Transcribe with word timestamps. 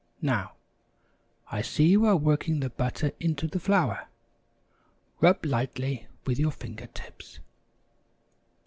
Now, 0.23 0.53
I 1.51 1.61
see 1.61 1.85
you 1.85 2.07
are 2.07 2.17
working 2.17 2.59
the 2.59 2.71
butter 2.71 3.11
into 3.19 3.45
the 3.45 3.59
flour. 3.59 4.07
Rub 5.19 5.45
lightly 5.45 6.07
with 6.25 6.39
your 6.39 6.49
finger 6.49 6.87
tips. 6.87 7.37